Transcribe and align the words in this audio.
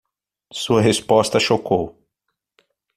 Sua 0.51 0.81
resposta 0.81 1.37
a 1.37 1.39
chocou 1.39 1.95